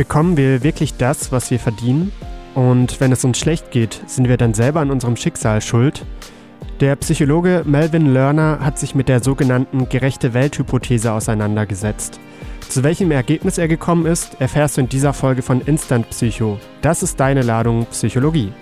Bekommen 0.00 0.38
wir 0.38 0.62
wirklich 0.62 0.96
das, 0.96 1.30
was 1.30 1.50
wir 1.50 1.58
verdienen? 1.58 2.10
Und 2.54 3.00
wenn 3.00 3.12
es 3.12 3.22
uns 3.22 3.38
schlecht 3.38 3.70
geht, 3.70 4.00
sind 4.06 4.28
wir 4.28 4.38
dann 4.38 4.54
selber 4.54 4.80
an 4.80 4.90
unserem 4.90 5.14
Schicksal 5.14 5.60
schuld? 5.60 6.06
Der 6.80 6.96
Psychologe 6.96 7.64
Melvin 7.66 8.06
Lerner 8.06 8.60
hat 8.60 8.78
sich 8.78 8.94
mit 8.94 9.10
der 9.10 9.22
sogenannten 9.22 9.90
gerechte 9.90 10.32
Welthypothese 10.32 11.12
auseinandergesetzt. 11.12 12.18
Zu 12.66 12.82
welchem 12.82 13.10
Ergebnis 13.10 13.58
er 13.58 13.68
gekommen 13.68 14.06
ist, 14.06 14.40
erfährst 14.40 14.78
du 14.78 14.80
in 14.80 14.88
dieser 14.88 15.12
Folge 15.12 15.42
von 15.42 15.60
Instant 15.60 16.08
Psycho. 16.08 16.58
Das 16.80 17.02
ist 17.02 17.20
deine 17.20 17.42
Ladung 17.42 17.84
Psychologie. 17.90 18.54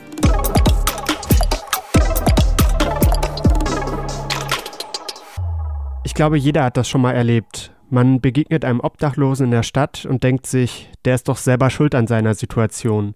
Ich 6.03 6.15
glaube, 6.15 6.37
jeder 6.37 6.65
hat 6.65 6.77
das 6.77 6.89
schon 6.89 7.03
mal 7.03 7.13
erlebt. 7.13 7.71
Man 7.91 8.21
begegnet 8.21 8.67
einem 8.67 8.81
Obdachlosen 8.81 9.47
in 9.47 9.51
der 9.51 9.63
Stadt 9.63 10.05
und 10.05 10.23
denkt 10.23 10.47
sich, 10.47 10.91
der 11.09 11.15
ist 11.15 11.27
doch 11.27 11.39
selber 11.39 11.71
schuld 11.71 11.95
an 11.95 12.07
seiner 12.07 12.35
Situation. 12.35 13.15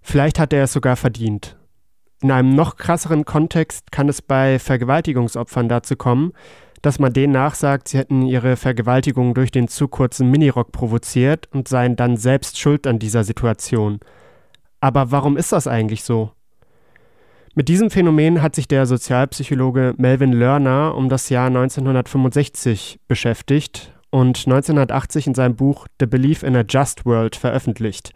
Vielleicht 0.00 0.38
hat 0.38 0.54
er 0.54 0.64
es 0.64 0.72
sogar 0.72 0.96
verdient. 0.96 1.58
In 2.22 2.30
einem 2.30 2.54
noch 2.54 2.76
krasseren 2.76 3.26
Kontext 3.26 3.92
kann 3.92 4.08
es 4.08 4.22
bei 4.22 4.58
Vergewaltigungsopfern 4.58 5.68
dazu 5.68 5.94
kommen, 5.94 6.32
dass 6.80 6.98
man 6.98 7.12
denen 7.12 7.34
nachsagt, 7.34 7.88
sie 7.88 7.98
hätten 7.98 8.22
ihre 8.22 8.56
Vergewaltigung 8.56 9.34
durch 9.34 9.50
den 9.50 9.68
zu 9.68 9.88
kurzen 9.88 10.30
Minirock 10.30 10.72
provoziert 10.72 11.50
und 11.52 11.68
seien 11.68 11.96
dann 11.96 12.16
selbst 12.16 12.58
schuld 12.58 12.86
an 12.86 12.98
dieser 12.98 13.24
Situation. 13.24 14.00
Aber 14.80 15.10
warum 15.10 15.36
ist 15.36 15.52
das 15.52 15.66
eigentlich 15.66 16.04
so? 16.04 16.30
Mit 17.54 17.68
diesem 17.68 17.90
Phänomen 17.90 18.40
hat 18.40 18.54
sich 18.54 18.68
der 18.68 18.86
Sozialpsychologe 18.86 19.92
Melvin 19.98 20.32
Lerner 20.32 20.94
um 20.94 21.10
das 21.10 21.28
Jahr 21.28 21.48
1965 21.48 23.00
beschäftigt 23.06 23.92
und 24.12 24.46
1980 24.46 25.26
in 25.26 25.34
seinem 25.34 25.56
Buch 25.56 25.88
The 25.98 26.06
Belief 26.06 26.44
in 26.44 26.54
a 26.54 26.62
Just 26.68 27.04
World 27.04 27.34
veröffentlicht. 27.34 28.12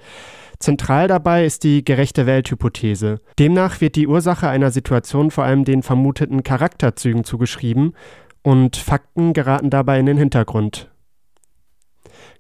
Zentral 0.59 1.09
dabei 1.09 1.45
ist 1.45 1.65
die 1.65 1.85
gerechte 1.85 2.27
Welthypothese. 2.27 3.21
Demnach 3.39 3.81
wird 3.81 3.97
die 3.97 4.07
Ursache 4.07 4.49
einer 4.49 4.71
Situation 4.71 5.31
vor 5.31 5.45
allem 5.45 5.65
den 5.65 5.83
vermuteten 5.83 6.43
Charakterzügen 6.43 7.25
zugeschrieben 7.25 7.95
und 8.43 8.77
Fakten 8.77 9.33
geraten 9.33 9.71
dabei 9.71 9.99
in 9.99 10.07
den 10.07 10.19
Hintergrund. 10.19 10.91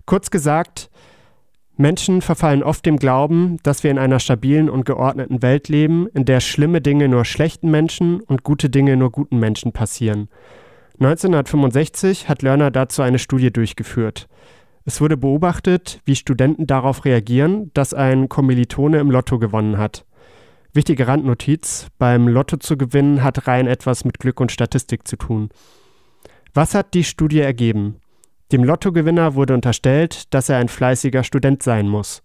Kurz 0.04 0.30
gesagt, 0.30 0.90
Menschen 1.76 2.22
verfallen 2.22 2.62
oft 2.62 2.86
dem 2.86 2.96
Glauben, 2.96 3.58
dass 3.62 3.82
wir 3.82 3.90
in 3.90 3.98
einer 3.98 4.20
stabilen 4.20 4.70
und 4.70 4.84
geordneten 4.84 5.42
Welt 5.42 5.68
leben, 5.68 6.06
in 6.14 6.24
der 6.24 6.40
schlimme 6.40 6.80
Dinge 6.80 7.08
nur 7.08 7.24
schlechten 7.24 7.70
Menschen 7.70 8.20
und 8.20 8.44
gute 8.44 8.70
Dinge 8.70 8.96
nur 8.96 9.10
guten 9.10 9.38
Menschen 9.38 9.72
passieren. 9.72 10.28
1965 10.98 12.28
hat 12.28 12.40
Lerner 12.40 12.70
dazu 12.70 13.02
eine 13.02 13.18
Studie 13.18 13.52
durchgeführt. 13.52 14.28
Es 14.86 15.00
wurde 15.00 15.16
beobachtet, 15.16 16.00
wie 16.04 16.14
Studenten 16.14 16.66
darauf 16.66 17.04
reagieren, 17.04 17.70
dass 17.74 17.92
ein 17.92 18.28
Kommilitone 18.28 18.98
im 18.98 19.10
Lotto 19.10 19.38
gewonnen 19.38 19.76
hat. 19.76 20.06
Wichtige 20.72 21.06
Randnotiz: 21.06 21.88
Beim 21.98 22.28
Lotto 22.28 22.56
zu 22.56 22.78
gewinnen 22.78 23.22
hat 23.22 23.46
rein 23.46 23.66
etwas 23.66 24.04
mit 24.04 24.20
Glück 24.20 24.40
und 24.40 24.52
Statistik 24.52 25.06
zu 25.06 25.16
tun. 25.16 25.50
Was 26.54 26.74
hat 26.74 26.94
die 26.94 27.04
Studie 27.04 27.40
ergeben? 27.40 27.96
Dem 28.52 28.64
Lottogewinner 28.64 29.34
wurde 29.34 29.52
unterstellt, 29.54 30.32
dass 30.32 30.48
er 30.48 30.58
ein 30.58 30.68
fleißiger 30.68 31.24
Student 31.24 31.62
sein 31.62 31.88
muss. 31.88 32.22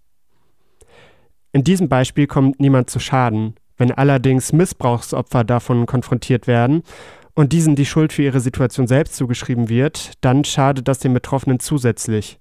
In 1.52 1.66
diesem 1.66 1.90
Beispiel 1.90 2.28
kommt 2.28 2.62
niemand 2.62 2.90
zu 2.90 3.00
Schaden. 3.00 3.56
Wenn 3.76 3.92
allerdings 3.92 4.54
Missbrauchsopfer 4.54 5.44
davon 5.44 5.88
konfrontiert 5.88 6.46
werden 6.46 6.84
und 7.34 7.54
diesen 7.54 7.76
die 7.76 7.86
Schuld 7.86 8.14
für 8.14 8.24
ihre 8.24 8.40
Situation 8.40 8.88
selbst 8.88 9.16
zugeschrieben 9.16 9.70
wird, 9.70 10.14
dann 10.22 10.44
schadet 10.44 10.88
das 10.88 11.00
den 11.00 11.14
Betroffenen 11.14 11.60
zusätzlich. 11.60 12.40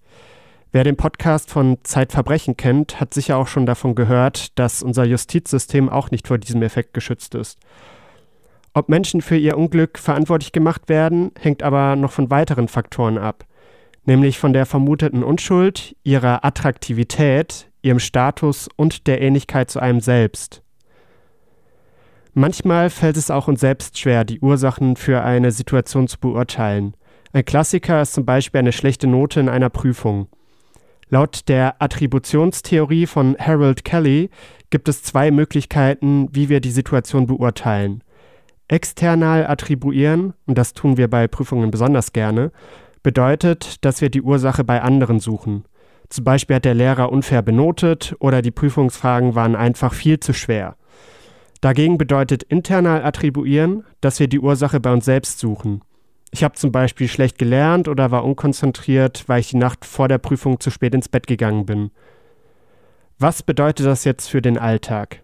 Wer 0.73 0.85
den 0.85 0.97
Podcast 0.97 1.51
von 1.51 1.79
Zeitverbrechen 1.83 2.57
kennt, 2.57 3.01
hat 3.01 3.13
sicher 3.13 3.37
auch 3.37 3.49
schon 3.49 3.67
davon 3.67 3.97
gehört, 3.97 4.57
dass 4.59 4.83
unser 4.83 5.05
Justizsystem 5.05 5.89
auch 5.89 6.13
nicht 6.13 6.29
vor 6.29 6.39
diesem 6.39 6.63
Effekt 6.63 6.95
geschützt 6.95 7.35
ist. 7.35 7.59
Ob 8.73 8.89
Menschen 8.89 9.21
für 9.21 9.37
ihr 9.37 9.59
Unglück 9.59 9.99
verantwortlich 9.99 10.53
gemacht 10.53 10.89
werden, 10.89 11.33
hängt 11.41 11.65
aber 11.65 11.97
noch 11.97 12.13
von 12.13 12.31
weiteren 12.31 12.69
Faktoren 12.69 13.19
ab, 13.19 13.45
nämlich 14.05 14.39
von 14.39 14.53
der 14.53 14.65
vermuteten 14.65 15.25
Unschuld, 15.25 15.97
ihrer 16.05 16.45
Attraktivität, 16.45 17.69
ihrem 17.83 17.99
Status 17.99 18.69
und 18.77 19.09
der 19.09 19.21
Ähnlichkeit 19.21 19.71
zu 19.71 19.81
einem 19.81 20.01
selbst. 20.01 20.63
Manchmal 22.33 22.91
fällt 22.91 23.17
es 23.17 23.31
auch 23.31 23.49
uns 23.49 23.61
selbst 23.61 23.99
schwer, 23.99 24.25
die 24.25 24.41
Ursachen 24.41 24.97
für 24.97 25.23
eine 25.23 25.51
Situation 25.51 26.07
zu 26.07 26.19
beurteilen. 26.19 26.95
Ein 27.33 27.45
Klassiker 27.45 28.03
ist 28.03 28.13
zum 28.13 28.25
Beispiel 28.25 28.61
eine 28.61 28.73
schlechte 28.73 29.07
Note 29.07 29.41
in 29.41 29.49
einer 29.49 29.71
Prüfung. 29.71 30.29
Laut 31.09 31.49
der 31.49 31.83
Attributionstheorie 31.83 33.07
von 33.07 33.37
Harold 33.37 33.85
Kelly 33.85 34.31
gibt 34.71 34.89
es 34.89 35.03
zwei 35.03 35.33
Möglichkeiten, 35.33 36.29
wie 36.31 36.49
wir 36.49 36.61
die 36.61 36.71
Situation 36.71 37.27
beurteilen. 37.27 38.05
External 38.69 39.45
attribuieren, 39.49 40.35
und 40.47 40.57
das 40.57 40.73
tun 40.73 40.97
wir 40.97 41.11
bei 41.11 41.27
Prüfungen 41.27 41.73
besonders 41.73 42.13
gerne, 42.13 42.53
bedeutet, 43.03 43.85
dass 43.85 44.01
wir 44.01 44.11
die 44.11 44.23
Ursache 44.23 44.63
bei 44.63 44.83
anderen 44.83 45.19
suchen. 45.19 45.65
Zum 46.09 46.23
Beispiel 46.23 46.57
hat 46.57 46.65
der 46.65 46.75
Lehrer 46.75 47.11
unfair 47.11 47.43
benotet 47.43 48.15
oder 48.21 48.43
die 48.43 48.53
Prüfungsfragen 48.53 49.35
waren 49.35 49.57
einfach 49.57 49.95
viel 49.95 50.21
zu 50.21 50.33
schwer. 50.33 50.77
Dagegen 51.61 51.99
bedeutet 51.99 52.43
internal 52.43 53.05
attribuieren, 53.05 53.85
dass 54.01 54.19
wir 54.19 54.29
die 54.29 54.41
Ursache 54.41 54.81
bei 54.81 54.93
uns 54.93 55.05
selbst 55.05 55.39
suchen. 55.39 55.83
Ich 56.31 56.45
habe 56.45 56.55
zum 56.55 56.73
Beispiel 56.73 57.09
schlecht 57.09 57.39
gelernt 57.39 57.89
oder 57.89 58.11
war 58.11 58.25
unkonzentriert, 58.25 59.25
weil 59.27 59.41
ich 59.41 59.51
die 59.51 59.57
Nacht 59.57 59.85
vor 59.85 60.09
der 60.09 60.19
Prüfung 60.19 60.61
zu 60.61 60.71
spät 60.71 60.95
ins 60.95 61.09
Bett 61.09 61.27
gegangen 61.27 61.67
bin. 61.67 61.91
Was 63.19 63.43
bedeutet 63.43 63.85
das 63.85 64.05
jetzt 64.05 64.29
für 64.29 64.41
den 64.41 64.57
Alltag? 64.57 65.23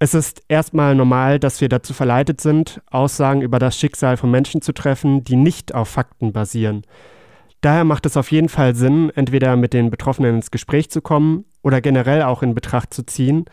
Es 0.00 0.14
ist 0.14 0.42
erstmal 0.48 0.96
normal, 0.96 1.38
dass 1.38 1.60
wir 1.60 1.68
dazu 1.68 1.94
verleitet 1.94 2.40
sind, 2.40 2.80
Aussagen 2.90 3.40
über 3.40 3.60
das 3.60 3.78
Schicksal 3.78 4.16
von 4.16 4.32
Menschen 4.32 4.60
zu 4.60 4.72
treffen, 4.72 5.22
die 5.22 5.36
nicht 5.36 5.76
auf 5.76 5.88
Fakten 5.88 6.32
basieren. 6.32 6.82
Daher 7.60 7.84
macht 7.84 8.06
es 8.06 8.16
auf 8.16 8.32
jeden 8.32 8.48
Fall 8.48 8.74
Sinn, 8.74 9.12
entweder 9.14 9.54
mit 9.54 9.72
den 9.72 9.90
Betroffenen 9.90 10.36
ins 10.36 10.50
Gespräch 10.50 10.90
zu 10.90 11.00
kommen 11.00 11.44
oder 11.62 11.80
generell 11.80 12.22
auch 12.22 12.42
in 12.42 12.56
Betracht 12.56 12.92
zu 12.92 13.06
ziehen, 13.06 13.44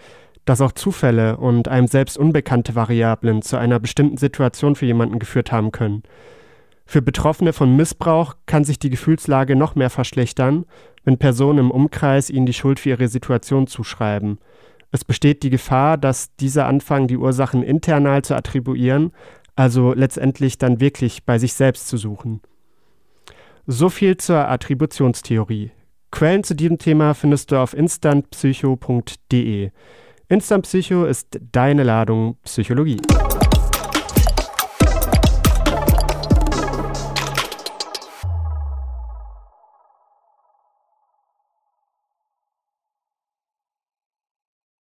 dass 0.49 0.61
auch 0.61 0.71
Zufälle 0.71 1.37
und 1.37 1.67
einem 1.67 1.85
selbst 1.85 2.17
unbekannte 2.17 2.73
Variablen 2.73 3.43
zu 3.43 3.55
einer 3.57 3.79
bestimmten 3.79 4.17
Situation 4.17 4.75
für 4.75 4.87
jemanden 4.87 5.19
geführt 5.19 5.51
haben 5.51 5.71
können. 5.71 6.01
Für 6.87 7.03
Betroffene 7.03 7.53
von 7.53 7.75
Missbrauch 7.75 8.35
kann 8.47 8.63
sich 8.63 8.79
die 8.79 8.89
Gefühlslage 8.89 9.55
noch 9.55 9.75
mehr 9.75 9.91
verschlechtern, 9.91 10.65
wenn 11.03 11.19
Personen 11.19 11.59
im 11.59 11.69
Umkreis 11.69 12.31
ihnen 12.31 12.47
die 12.47 12.53
Schuld 12.53 12.79
für 12.79 12.89
ihre 12.89 13.09
Situation 13.09 13.67
zuschreiben. 13.67 14.39
Es 14.91 15.05
besteht 15.05 15.43
die 15.43 15.51
Gefahr, 15.51 15.97
dass 15.97 16.35
diese 16.37 16.66
anfangen, 16.66 17.07
die 17.07 17.17
Ursachen 17.17 17.61
internal 17.61 18.23
zu 18.23 18.35
attribuieren, 18.35 19.11
also 19.55 19.93
letztendlich 19.93 20.57
dann 20.57 20.79
wirklich 20.79 21.25
bei 21.25 21.37
sich 21.37 21.53
selbst 21.53 21.87
zu 21.87 21.97
suchen. 21.97 22.41
So 23.67 23.89
viel 23.89 24.17
zur 24.17 24.49
Attributionstheorie. 24.49 25.69
Quellen 26.09 26.43
zu 26.43 26.55
diesem 26.55 26.79
Thema 26.79 27.13
findest 27.13 27.51
du 27.51 27.57
auf 27.57 27.75
instantpsycho.de. 27.75 29.69
Instant 30.31 30.62
Psycho 30.62 31.06
ist 31.06 31.40
deine 31.51 31.81
Ladung 31.81 32.38
Psychologie. 32.44 33.01